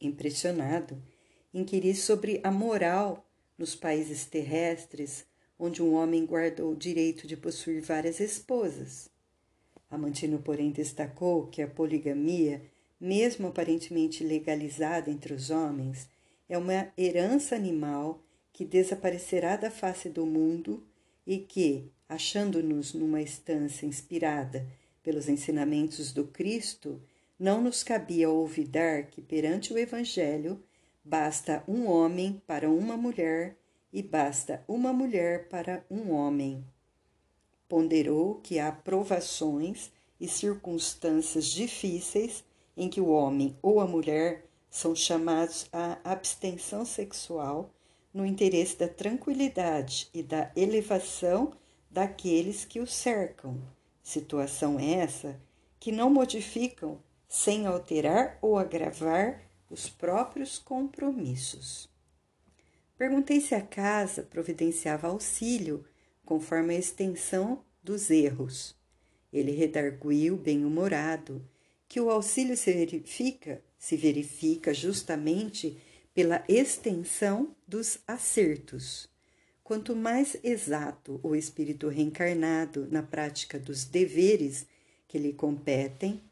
Impressionado, 0.00 1.00
inquiri 1.52 1.94
sobre 1.94 2.40
a 2.44 2.50
moral 2.50 3.26
nos 3.56 3.74
países 3.74 4.26
terrestres 4.26 5.24
onde 5.58 5.82
um 5.82 5.94
homem 5.94 6.26
guardou 6.26 6.72
o 6.72 6.76
direito 6.76 7.26
de 7.26 7.36
possuir 7.36 7.80
várias 7.80 8.20
esposas. 8.20 9.08
Amantino, 9.90 10.38
porém, 10.38 10.70
destacou 10.70 11.46
que 11.46 11.62
a 11.62 11.68
poligamia, 11.68 12.60
mesmo 13.00 13.48
aparentemente 13.48 14.22
legalizada 14.22 15.10
entre 15.10 15.32
os 15.32 15.50
homens, 15.50 16.08
é 16.48 16.58
uma 16.58 16.92
herança 16.96 17.56
animal 17.56 18.22
que 18.52 18.64
desaparecerá 18.64 19.56
da 19.56 19.70
face 19.70 20.08
do 20.08 20.26
mundo 20.26 20.82
e 21.26 21.38
que, 21.38 21.90
achando-nos 22.08 22.94
numa 22.94 23.20
estância 23.20 23.86
inspirada 23.86 24.66
pelos 25.02 25.28
ensinamentos 25.28 26.12
do 26.12 26.24
Cristo, 26.24 27.00
não 27.38 27.60
nos 27.60 27.82
cabia 27.82 28.30
olvidar 28.30 29.06
que 29.06 29.20
perante 29.20 29.72
o 29.72 29.78
Evangelho 29.78 30.62
basta 31.04 31.62
um 31.68 31.86
homem 31.86 32.42
para 32.46 32.70
uma 32.70 32.96
mulher 32.96 33.56
e 33.92 34.02
basta 34.02 34.64
uma 34.66 34.92
mulher 34.92 35.48
para 35.48 35.84
um 35.90 36.12
homem. 36.12 36.64
Ponderou 37.68 38.36
que 38.36 38.58
há 38.58 38.72
provações 38.72 39.90
e 40.18 40.26
circunstâncias 40.26 41.46
difíceis 41.46 42.42
em 42.76 42.88
que 42.88 43.00
o 43.00 43.08
homem 43.08 43.56
ou 43.60 43.80
a 43.80 43.86
mulher 43.86 44.46
são 44.70 44.94
chamados 44.94 45.66
à 45.72 45.98
abstenção 46.04 46.84
sexual 46.84 47.70
no 48.12 48.24
interesse 48.24 48.78
da 48.78 48.88
tranquilidade 48.88 50.08
e 50.12 50.22
da 50.22 50.50
elevação 50.56 51.52
daqueles 51.90 52.64
que 52.64 52.80
o 52.80 52.86
cercam. 52.86 53.60
Situação 54.02 54.78
essa 54.80 55.38
que 55.78 55.92
não 55.92 56.08
modificam 56.08 56.98
sem 57.36 57.66
alterar 57.66 58.38
ou 58.40 58.56
agravar 58.56 59.42
os 59.68 59.90
próprios 59.90 60.58
compromissos. 60.58 61.86
Perguntei 62.96 63.42
se 63.42 63.54
a 63.54 63.60
casa 63.60 64.22
providenciava 64.22 65.08
auxílio 65.08 65.84
conforme 66.24 66.74
a 66.74 66.78
extensão 66.78 67.62
dos 67.82 68.08
erros. 68.08 68.74
Ele 69.30 69.52
redarguiu 69.52 70.38
bem-humorado 70.38 71.46
que 71.86 72.00
o 72.00 72.08
auxílio 72.08 72.56
se 72.56 72.72
verifica, 72.72 73.62
se 73.78 73.98
verifica 73.98 74.72
justamente 74.72 75.76
pela 76.14 76.42
extensão 76.48 77.54
dos 77.68 77.98
acertos. 78.08 79.10
Quanto 79.62 79.94
mais 79.94 80.38
exato 80.42 81.20
o 81.22 81.36
espírito 81.36 81.88
reencarnado 81.88 82.88
na 82.90 83.02
prática 83.02 83.58
dos 83.58 83.84
deveres 83.84 84.66
que 85.06 85.18
lhe 85.18 85.34
competem, 85.34 86.22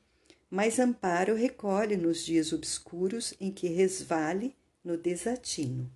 mais 0.54 0.78
amparo 0.78 1.34
recolhe 1.34 1.96
nos 1.96 2.24
dias 2.24 2.52
obscuros 2.52 3.34
em 3.40 3.50
que 3.50 3.66
resvale 3.66 4.54
no 4.84 4.96
desatino. 4.96 5.90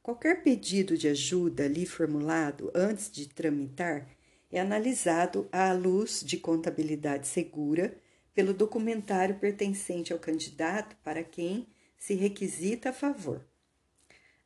Qualquer 0.00 0.44
pedido 0.44 0.96
de 0.96 1.08
ajuda 1.08 1.64
ali 1.64 1.84
formulado 1.84 2.70
antes 2.72 3.10
de 3.10 3.28
tramitar 3.28 4.08
é 4.52 4.60
analisado 4.60 5.48
à 5.50 5.72
luz 5.72 6.22
de 6.24 6.36
contabilidade 6.36 7.26
segura 7.26 7.98
pelo 8.32 8.54
documentário 8.54 9.40
pertencente 9.40 10.12
ao 10.12 10.20
candidato 10.20 10.94
para 11.02 11.24
quem 11.24 11.66
se 11.98 12.14
requisita 12.14 12.90
a 12.90 12.92
favor. 12.92 13.44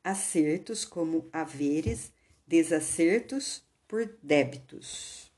Acertos 0.03 0.87
como 0.87 1.29
haveres, 1.31 2.11
desacertos 2.47 3.63
por 3.87 4.07
débitos. 4.23 5.31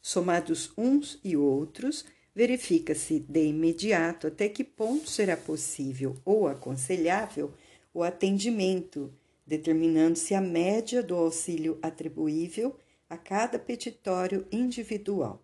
Somados 0.00 0.72
uns 0.78 1.18
e 1.24 1.36
outros, 1.36 2.04
verifica-se 2.38 3.18
de 3.18 3.46
imediato 3.46 4.28
até 4.28 4.48
que 4.48 4.62
ponto 4.62 5.10
será 5.10 5.36
possível 5.36 6.14
ou 6.24 6.46
aconselhável 6.46 7.52
o 7.92 8.04
atendimento 8.04 9.12
determinando-se 9.44 10.36
a 10.36 10.40
média 10.40 11.02
do 11.02 11.16
auxílio 11.16 11.80
atribuível 11.82 12.78
a 13.10 13.16
cada 13.16 13.58
petitório 13.58 14.46
individual. 14.52 15.42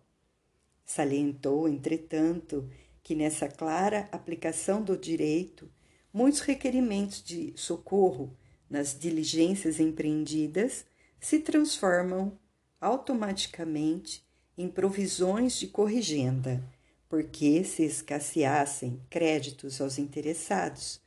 Salientou, 0.85 1.67
entretanto, 1.67 2.65
que 3.03 3.13
nessa 3.13 3.49
clara 3.49 4.07
aplicação 4.09 4.81
do 4.81 4.97
direito, 4.97 5.69
muitos 6.13 6.39
requerimentos 6.39 7.21
de 7.21 7.51
socorro 7.57 8.33
nas 8.69 8.97
diligências 8.97 9.81
empreendidas 9.81 10.85
se 11.19 11.39
transformam 11.39 12.39
automaticamente 12.79 14.25
em 14.57 14.69
provisões 14.69 15.59
de 15.59 15.67
corrigenda, 15.67 16.63
porque 17.07 17.63
se 17.63 17.83
escasseassem 17.83 19.01
créditos 19.09 19.79
aos 19.79 19.97
interessados, 19.97 21.01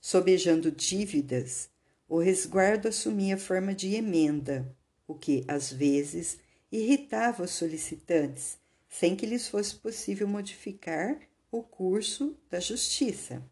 sobejando 0.00 0.70
dívidas 0.70 1.70
o 2.08 2.18
resguardo 2.18 2.86
assumia 2.88 3.36
forma 3.36 3.74
de 3.74 3.94
emenda, 3.94 4.72
o 5.08 5.14
que, 5.14 5.44
às 5.48 5.72
vezes, 5.72 6.38
irritava 6.70 7.42
os 7.42 7.50
solicitantes, 7.50 8.58
sem 8.88 9.16
que 9.16 9.26
lhes 9.26 9.48
fosse 9.48 9.74
possível 9.74 10.28
modificar 10.28 11.18
o 11.50 11.62
curso 11.62 12.36
da 12.48 12.60
justiça. 12.60 13.42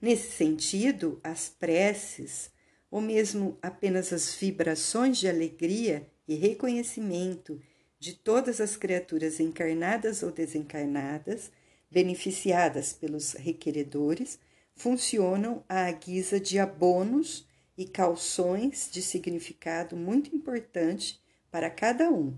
Nesse 0.00 0.32
sentido, 0.32 1.20
as 1.22 1.48
preces, 1.48 2.50
ou 2.90 3.00
mesmo 3.00 3.56
apenas 3.62 4.12
as 4.12 4.34
vibrações 4.34 5.18
de 5.18 5.28
alegria 5.28 6.10
e 6.26 6.34
reconhecimento 6.34 7.60
de 8.02 8.14
todas 8.14 8.60
as 8.60 8.74
criaturas 8.74 9.38
encarnadas 9.38 10.24
ou 10.24 10.32
desencarnadas, 10.32 11.52
beneficiadas 11.88 12.92
pelos 12.92 13.34
requeredores, 13.34 14.40
funcionam 14.74 15.62
à 15.68 15.88
guisa 15.92 16.40
de 16.40 16.58
abonos 16.58 17.46
e 17.78 17.84
calções 17.84 18.88
de 18.90 19.00
significado 19.00 19.96
muito 19.96 20.34
importante 20.34 21.22
para 21.48 21.70
cada 21.70 22.10
um, 22.10 22.36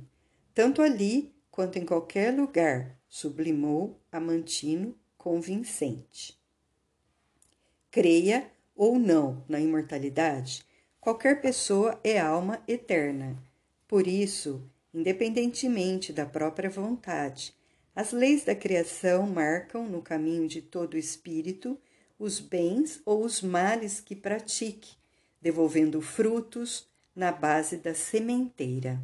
tanto 0.52 0.82
ali 0.82 1.34
quanto 1.50 1.78
em 1.78 1.86
qualquer 1.86 2.34
lugar, 2.34 2.98
sublimou 3.08 3.98
Amantino 4.12 4.94
convincente. 5.16 6.38
Creia 7.90 8.50
ou 8.76 8.98
não 8.98 9.42
na 9.48 9.58
imortalidade, 9.58 10.62
qualquer 11.00 11.40
pessoa 11.40 11.98
é 12.04 12.20
alma 12.20 12.62
eterna. 12.68 13.42
Por 13.88 14.06
isso, 14.06 14.62
independentemente 14.94 16.12
da 16.12 16.24
própria 16.24 16.70
vontade, 16.70 17.52
as 17.94 18.12
leis 18.12 18.44
da 18.44 18.54
criação 18.54 19.26
marcam 19.26 19.88
no 19.88 20.00
caminho 20.00 20.46
de 20.48 20.62
todo 20.62 20.96
espírito 20.96 21.78
os 22.18 22.38
bens 22.38 23.02
ou 23.04 23.24
os 23.24 23.42
males 23.42 24.00
que 24.00 24.14
pratique, 24.14 24.96
devolvendo 25.42 26.00
frutos 26.00 26.88
na 27.14 27.32
base 27.32 27.76
da 27.76 27.92
sementeira, 27.92 29.00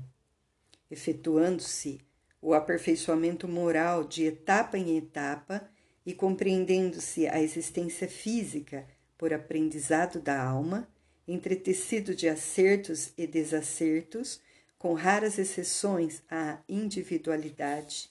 efetuando-se 0.90 2.00
o 2.40 2.54
aperfeiçoamento 2.54 3.46
moral 3.46 4.04
de 4.04 4.24
etapa 4.24 4.78
em 4.78 4.96
etapa 4.96 5.68
e 6.06 6.14
compreendendo-se 6.14 7.26
a 7.28 7.42
existência 7.42 8.08
física 8.08 8.86
por 9.18 9.34
aprendizado 9.34 10.20
da 10.20 10.42
alma, 10.42 10.88
entretecido 11.28 12.14
de 12.14 12.28
acertos 12.28 13.12
e 13.18 13.26
desacertos, 13.26 14.40
com 14.80 14.94
raras 14.94 15.38
exceções 15.38 16.22
à 16.30 16.58
individualidade. 16.66 18.08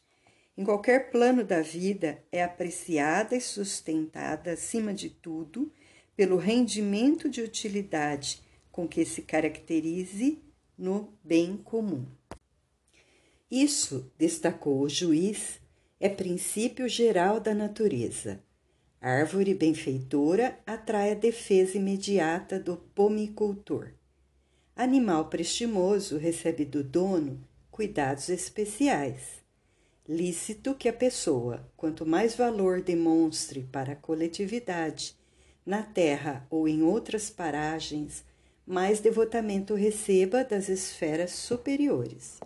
Em 0.55 0.63
qualquer 0.63 1.10
plano 1.10 1.43
da 1.43 1.63
vida 1.63 2.23
é 2.32 2.43
apreciada 2.43 3.36
e 3.36 3.41
sustentada, 3.41 4.51
acima 4.51 4.93
de 4.93 5.10
tudo, 5.10 5.73
pelo 6.15 6.38
rendimento 6.38 7.27
de 7.27 7.41
utilidade 7.41 8.43
com 8.71 8.88
que 8.88 9.03
se 9.03 9.23
caracterize 9.23 10.43
no 10.77 11.12
bem 11.23 11.58
comum. 11.58 12.05
Isso, 13.49 14.13
destacou 14.15 14.82
o 14.82 14.89
juiz, 14.89 15.60
é 15.99 16.08
princípio 16.08 16.88
geral 16.88 17.39
da 17.39 17.55
natureza. 17.55 18.43
Árvore 19.01 19.55
benfeitora 19.55 20.60
atrai 20.67 21.13
a 21.13 21.15
defesa 21.15 21.77
imediata 21.77 22.60
do 22.60 22.77
pomicultor. 22.77 23.91
Animal 24.82 25.26
prestimoso 25.26 26.18
recebe 26.18 26.63
do 26.63 26.82
dono 26.82 27.46
cuidados 27.70 28.30
especiais. 28.30 29.44
Lícito 30.08 30.74
que 30.74 30.88
a 30.88 30.94
pessoa, 30.94 31.70
quanto 31.76 32.06
mais 32.06 32.34
valor 32.34 32.82
demonstre 32.82 33.68
para 33.70 33.92
a 33.92 33.96
coletividade 33.98 35.18
na 35.65 35.84
terra 35.84 36.48
ou 36.50 36.65
em 36.65 36.82
outras 36.82 37.30
paragens, 37.30 38.24
mais 38.65 39.02
devotamento 39.02 39.74
receba 39.74 40.46
das 40.46 40.70
esferas 40.70 41.32
superiores. 41.32 42.39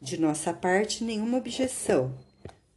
De 0.00 0.20
nossa 0.20 0.52
parte, 0.52 1.02
nenhuma 1.02 1.38
objeção. 1.38 2.16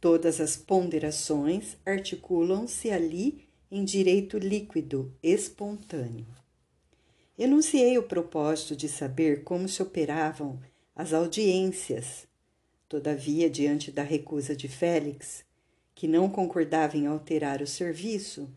Todas 0.00 0.40
as 0.40 0.56
ponderações 0.56 1.76
articulam-se 1.86 2.90
ali 2.90 3.46
em 3.70 3.84
direito 3.84 4.36
líquido, 4.38 5.14
espontâneo. 5.22 6.26
Enunciei 7.38 7.98
o 7.98 8.02
propósito 8.02 8.74
de 8.74 8.88
saber 8.88 9.44
como 9.44 9.68
se 9.68 9.82
operavam 9.82 10.58
as 10.94 11.12
audiências. 11.12 12.26
Todavia, 12.88 13.50
diante 13.50 13.90
da 13.90 14.02
recusa 14.02 14.56
de 14.56 14.68
Félix, 14.68 15.44
que 15.94 16.08
não 16.08 16.30
concordava 16.30 16.96
em 16.96 17.06
alterar 17.06 17.60
o 17.60 17.66
serviço, 17.66 18.48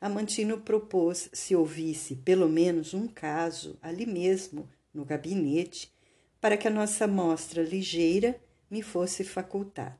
Amantino 0.00 0.60
propôs 0.60 1.28
se 1.32 1.56
ouvisse 1.56 2.14
pelo 2.14 2.48
menos 2.48 2.94
um 2.94 3.08
caso 3.08 3.76
ali 3.82 4.06
mesmo, 4.06 4.68
no 4.94 5.04
gabinete, 5.04 5.92
para 6.40 6.56
que 6.56 6.68
a 6.68 6.70
nossa 6.70 7.08
mostra 7.08 7.60
ligeira 7.60 8.40
me 8.70 8.82
fosse 8.82 9.24
facultada. 9.24 9.98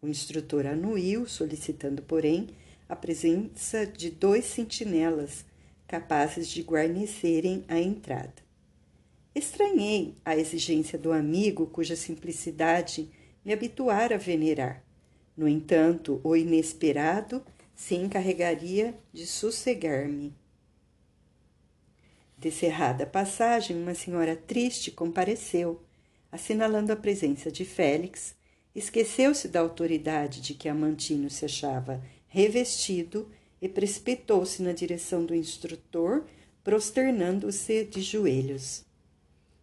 O 0.00 0.08
instrutor 0.08 0.66
anuiu, 0.66 1.28
solicitando, 1.28 2.02
porém, 2.02 2.48
a 2.88 2.96
presença 2.96 3.86
de 3.86 4.10
dois 4.10 4.46
sentinelas 4.46 5.44
capazes 5.92 6.48
de 6.48 6.62
guarnecerem 6.62 7.66
a 7.68 7.78
entrada. 7.78 8.32
Estranhei 9.34 10.16
a 10.24 10.34
exigência 10.34 10.98
do 10.98 11.12
amigo 11.12 11.66
cuja 11.66 11.94
simplicidade 11.94 13.10
me 13.44 13.52
habituara 13.52 14.14
a 14.14 14.18
venerar. 14.18 14.82
No 15.36 15.46
entanto, 15.46 16.18
o 16.24 16.34
inesperado 16.34 17.44
se 17.74 17.94
encarregaria 17.94 18.98
de 19.12 19.26
sossegar-me. 19.26 20.34
Descerrada 22.38 23.04
a 23.04 23.06
passagem, 23.06 23.76
uma 23.76 23.94
senhora 23.94 24.34
triste 24.34 24.90
compareceu, 24.90 25.82
assinalando 26.30 26.90
a 26.90 26.96
presença 26.96 27.52
de 27.52 27.66
Félix, 27.66 28.34
esqueceu-se 28.74 29.46
da 29.46 29.60
autoridade 29.60 30.40
de 30.40 30.54
que 30.54 30.70
Amantino 30.70 31.28
se 31.28 31.44
achava 31.44 32.02
revestido 32.28 33.30
e 33.62 33.68
precipitou-se 33.68 34.60
na 34.60 34.72
direção 34.72 35.24
do 35.24 35.32
instrutor, 35.32 36.24
prosternando-se 36.64 37.84
de 37.84 38.02
joelhos. 38.02 38.84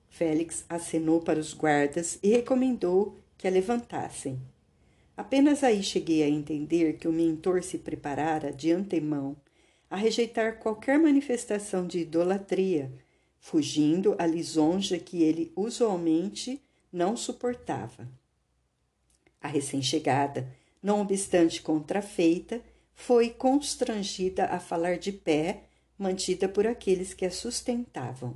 Félix 0.08 0.64
acenou 0.70 1.20
para 1.20 1.38
os 1.38 1.54
guardas 1.54 2.18
e 2.24 2.30
recomendou 2.30 3.20
que 3.38 3.46
a 3.46 3.52
levantassem. 3.52 4.40
Apenas 5.18 5.66
aí 5.66 5.84
cheguei 5.84 6.24
a 6.24 6.30
entender 6.30 6.94
que 6.94 7.10
o 7.10 7.12
mentor 7.12 7.62
se 7.62 7.78
preparara 7.78 8.54
de 8.54 8.72
antemão 8.72 9.36
a 9.90 9.98
rejeitar 9.98 10.60
qualquer 10.60 10.98
manifestação 10.98 11.86
de 11.86 12.00
idolatria, 12.00 12.92
fugindo 13.38 14.16
à 14.18 14.26
lisonja 14.26 14.98
que 14.98 15.24
ele 15.24 15.52
usualmente 15.56 16.62
não 16.92 17.18
suportava. 17.18 18.08
A 19.42 19.48
recém-chegada, 19.48 20.48
não 20.82 21.02
obstante 21.02 21.62
contrafeita, 21.62 22.62
foi 23.00 23.30
constrangida 23.30 24.46
a 24.48 24.60
falar 24.60 24.98
de 24.98 25.14
pé, 25.14 25.64
mantida 25.98 26.50
por 26.50 26.68
aqueles 26.68 27.14
que 27.14 27.26
a 27.26 27.32
sustentavam. 27.32 28.36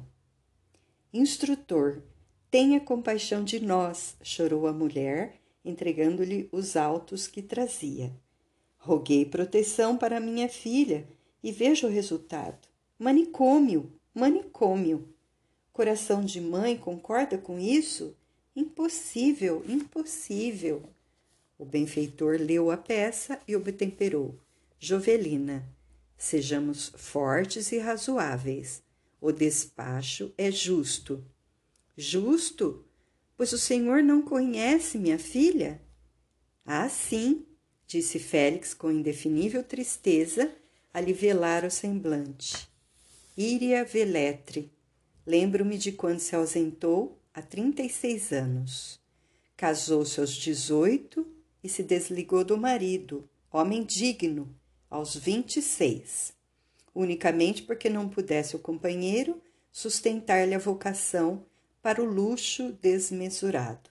Instrutor, 1.13 2.01
tenha 2.49 2.79
compaixão 2.79 3.43
de 3.43 3.59
nós, 3.59 4.15
chorou 4.23 4.65
a 4.65 4.71
mulher, 4.71 5.35
entregando-lhe 5.65 6.47
os 6.49 6.77
autos 6.77 7.27
que 7.27 7.41
trazia. 7.41 8.09
Roguei 8.77 9.25
proteção 9.25 9.97
para 9.97 10.21
minha 10.21 10.47
filha 10.47 11.05
e 11.43 11.51
veja 11.51 11.85
o 11.85 11.91
resultado. 11.91 12.67
Manicômio, 12.97 13.91
manicômio. 14.15 15.09
Coração 15.73 16.23
de 16.23 16.39
mãe 16.39 16.77
concorda 16.77 17.37
com 17.37 17.59
isso? 17.59 18.15
Impossível, 18.55 19.61
impossível. 19.67 20.83
O 21.59 21.65
benfeitor 21.65 22.37
leu 22.39 22.71
a 22.71 22.77
peça 22.77 23.39
e 23.45 23.57
obtemperou. 23.57 24.39
Jovelina, 24.85 25.65
sejamos 26.17 26.91
fortes 26.97 27.71
e 27.71 27.77
razoáveis. 27.77 28.83
O 29.21 29.31
despacho 29.31 30.33
é 30.37 30.51
justo. 30.51 31.23
Justo? 31.95 32.83
Pois 33.37 33.53
o 33.53 33.57
senhor 33.57 34.03
não 34.03 34.21
conhece 34.21 34.97
minha 34.97 35.17
filha? 35.17 35.81
Ah, 36.65 36.89
sim, 36.89 37.45
disse 37.87 38.19
Félix 38.19 38.73
com 38.73 38.91
indefinível 38.91 39.63
tristeza, 39.63 40.53
a 40.93 40.99
lhe 40.99 41.13
velar 41.13 41.63
o 41.63 41.71
semblante. 41.71 42.67
Íria 43.37 43.85
Veletre. 43.85 44.69
Lembro-me 45.25 45.77
de 45.77 45.93
quando 45.93 46.19
se 46.19 46.35
ausentou 46.35 47.17
há 47.33 47.41
trinta 47.41 47.81
e 47.81 47.89
seis 47.89 48.33
anos. 48.33 48.99
Casou-se 49.55 50.19
aos 50.19 50.35
dezoito 50.35 51.25
e 51.63 51.69
se 51.69 51.83
desligou 51.83 52.43
do 52.43 52.57
marido, 52.57 53.29
homem 53.49 53.81
digno, 53.85 54.53
aos 54.93 55.15
vinte 55.15 55.57
e 55.57 55.61
seis, 55.61 56.33
unicamente 56.93 57.63
porque 57.63 57.89
não 57.89 58.07
pudesse 58.07 58.55
o 58.55 58.59
companheiro 58.59 59.41
sustentar-lhe 59.71 60.53
a 60.53 60.59
vocação 60.59 61.43
para 61.81 62.01
o 62.01 62.05
luxo 62.05 62.71
desmesurado. 62.79 63.89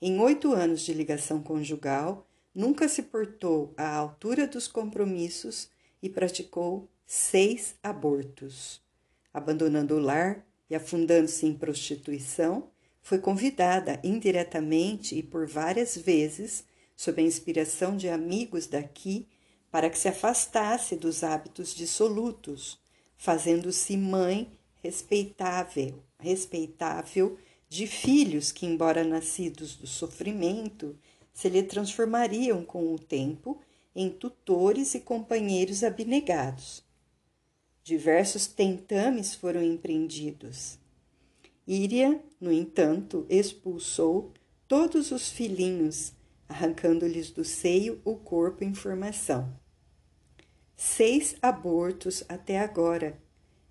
Em 0.00 0.20
oito 0.20 0.52
anos 0.52 0.82
de 0.82 0.92
ligação 0.92 1.42
conjugal, 1.42 2.26
nunca 2.54 2.86
se 2.86 3.02
portou 3.04 3.72
à 3.76 3.96
altura 3.96 4.46
dos 4.46 4.68
compromissos 4.68 5.70
e 6.02 6.08
praticou 6.08 6.86
seis 7.06 7.74
abortos. 7.82 8.80
Abandonando 9.32 9.96
o 9.96 10.00
lar 10.00 10.44
e 10.68 10.74
afundando-se 10.74 11.46
em 11.46 11.54
prostituição, 11.54 12.68
foi 13.00 13.18
convidada 13.18 13.98
indiretamente 14.04 15.16
e 15.16 15.22
por 15.22 15.46
várias 15.46 15.96
vezes, 15.96 16.64
sob 16.94 17.22
a 17.22 17.24
inspiração 17.24 17.96
de 17.96 18.08
amigos 18.10 18.66
daqui, 18.66 19.26
para 19.70 19.88
que 19.88 19.98
se 19.98 20.08
afastasse 20.08 20.96
dos 20.96 21.22
hábitos 21.22 21.74
dissolutos, 21.74 22.78
fazendo-se 23.16 23.96
mãe 23.96 24.50
respeitável 24.82 26.02
respeitável 26.20 27.38
de 27.68 27.86
filhos 27.86 28.52
que, 28.52 28.66
embora 28.66 29.04
nascidos 29.04 29.74
do 29.76 29.86
sofrimento, 29.86 30.96
se 31.32 31.48
lhe 31.48 31.62
transformariam 31.62 32.64
com 32.64 32.92
o 32.92 32.98
tempo 32.98 33.60
em 33.94 34.10
tutores 34.10 34.94
e 34.94 35.00
companheiros 35.00 35.82
abnegados. 35.82 36.84
Diversos 37.82 38.46
tentames 38.46 39.34
foram 39.34 39.62
empreendidos. 39.62 40.78
Íria, 41.66 42.22
no 42.40 42.52
entanto, 42.52 43.26
expulsou 43.28 44.32
todos 44.68 45.10
os 45.10 45.30
filhinhos, 45.30 46.12
arrancando-lhes 46.50 47.30
do 47.30 47.44
seio 47.44 48.00
o 48.04 48.16
corpo 48.16 48.64
em 48.64 48.74
formação. 48.74 49.56
Seis 50.76 51.36
abortos 51.40 52.24
até 52.28 52.58
agora, 52.58 53.16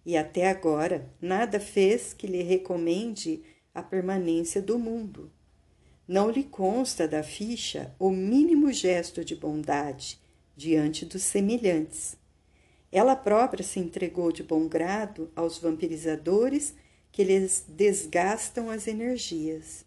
e 0.05 0.15
até 0.15 0.49
agora 0.49 1.11
nada 1.21 1.59
fez 1.59 2.13
que 2.13 2.25
lhe 2.25 2.41
recomende 2.41 3.43
a 3.75 3.83
permanência 3.83 4.61
do 4.61 4.79
mundo. 4.79 5.31
Não 6.07 6.31
lhe 6.31 6.43
consta 6.43 7.07
da 7.07 7.21
ficha 7.21 7.93
o 7.99 8.09
mínimo 8.09 8.71
gesto 8.71 9.23
de 9.23 9.35
bondade 9.35 10.19
diante 10.55 11.05
dos 11.05 11.23
semelhantes. 11.23 12.15
Ela 12.91 13.15
própria 13.15 13.63
se 13.63 13.79
entregou 13.79 14.31
de 14.31 14.41
bom 14.41 14.67
grado 14.67 15.29
aos 15.35 15.59
vampirizadores 15.59 16.73
que 17.11 17.23
lhes 17.23 17.65
desgastam 17.67 18.69
as 18.69 18.87
energias. 18.87 19.85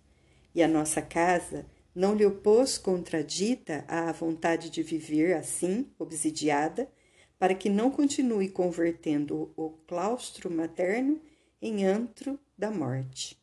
E 0.54 0.62
a 0.62 0.68
nossa 0.68 1.00
casa 1.00 1.66
não 1.94 2.14
lhe 2.14 2.24
opôs 2.24 2.78
contradita 2.78 3.84
à 3.86 4.10
vontade 4.12 4.70
de 4.70 4.82
viver 4.82 5.34
assim, 5.34 5.90
obsidiada, 5.98 6.90
para 7.38 7.54
que 7.54 7.68
não 7.68 7.90
continue 7.90 8.48
convertendo 8.48 9.52
o 9.56 9.70
claustro 9.86 10.50
materno 10.50 11.20
em 11.60 11.84
antro 11.84 12.38
da 12.56 12.70
morte. 12.70 13.36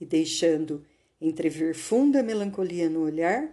E 0.00 0.06
deixando 0.06 0.86
entrever 1.20 1.74
funda 1.74 2.22
melancolia 2.22 2.88
no 2.88 3.02
olhar, 3.02 3.52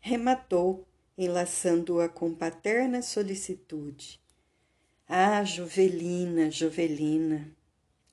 rematou, 0.00 0.86
enlaçando-a 1.16 2.08
com 2.08 2.34
paterna 2.34 3.00
solicitude. 3.00 4.20
Ah, 5.08 5.42
Jovelina, 5.44 6.50
Jovelina, 6.50 7.50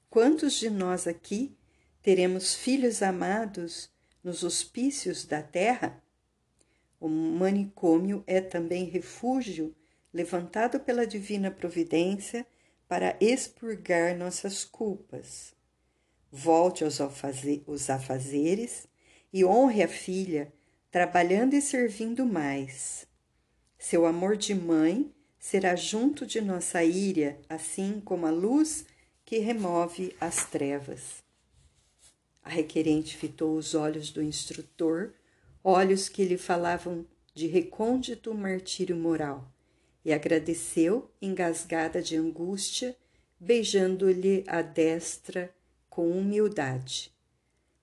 quantos 0.10 0.54
de 0.54 0.70
nós 0.70 1.08
aqui 1.08 1.58
teremos 2.02 2.54
filhos 2.54 3.02
amados 3.02 3.90
nos 4.26 4.44
hospícios 4.44 5.24
da 5.24 5.44
terra? 5.44 6.04
O 7.00 7.08
manicômio 7.08 8.24
é 8.26 8.42
também 8.42 8.86
refúgio 8.86 9.76
levantado 10.12 10.80
pela 10.80 11.06
divina 11.06 11.52
providência 11.52 12.44
para 12.88 13.16
expurgar 13.22 14.18
nossas 14.18 14.66
culpas. 14.66 15.54
Volte 16.32 16.84
aos 16.84 17.00
os 17.68 17.90
afazeres 17.90 18.88
e 19.32 19.46
honre 19.46 19.84
a 19.84 19.88
filha, 19.88 20.52
trabalhando 20.90 21.54
e 21.54 21.62
servindo 21.62 22.26
mais. 22.26 23.06
Seu 23.78 24.08
amor 24.08 24.38
de 24.38 24.56
mãe 24.56 25.14
será 25.38 25.76
junto 25.76 26.26
de 26.26 26.42
nossa 26.42 26.84
íria, 26.84 27.40
assim 27.48 28.02
como 28.04 28.26
a 28.26 28.32
luz 28.32 28.86
que 29.24 29.38
remove 29.38 30.16
as 30.20 30.46
trevas. 30.46 31.25
A 32.46 32.50
requerente 32.50 33.18
fitou 33.18 33.58
os 33.58 33.74
olhos 33.74 34.12
do 34.12 34.22
instrutor, 34.22 35.12
olhos 35.64 36.08
que 36.08 36.24
lhe 36.24 36.38
falavam 36.38 37.04
de 37.34 37.48
recôndito 37.48 38.32
martírio 38.36 38.96
moral 38.96 39.52
e 40.06 40.14
agradeceu, 40.14 41.10
engasgada 41.20 42.04
de 42.04 42.16
angústia, 42.16 42.96
beijando-lhe 43.40 44.44
a 44.46 44.62
destra 44.62 45.52
com 45.90 46.12
humildade. 46.12 47.12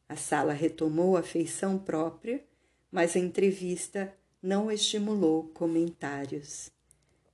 A 0.09 0.15
sala 0.15 0.53
retomou 0.53 1.17
a 1.17 1.25
feição 1.25 1.77
própria, 1.77 2.45
mas 2.89 3.17
a 3.17 3.19
entrevista 3.19 4.15
não 4.41 4.71
estimulou 4.71 5.49
comentários. 5.49 6.71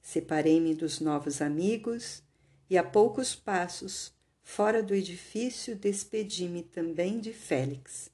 Separei-me 0.01 0.75
dos 0.75 0.99
novos 0.99 1.43
amigos 1.43 2.23
e, 2.71 2.79
a 2.79 2.83
poucos 2.83 3.35
passos, 3.35 4.15
fora 4.49 4.83
do 4.83 4.95
edifício, 4.95 5.77
despedi-me 5.77 6.63
também 6.63 7.21
de 7.21 7.35
Félix. 7.35 8.11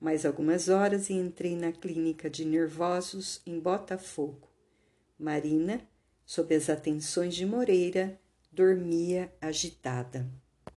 Mais 0.00 0.24
algumas 0.24 0.70
horas 0.70 1.10
e 1.10 1.12
entrei 1.12 1.54
na 1.54 1.70
clínica 1.70 2.30
de 2.30 2.42
nervosos 2.42 3.42
em 3.46 3.60
Botafogo. 3.60 4.48
Marina, 5.18 5.86
sob 6.24 6.54
as 6.54 6.70
atenções 6.70 7.34
de 7.34 7.44
Moreira, 7.44 8.18
dormia 8.50 9.30
agitada. 9.42 10.26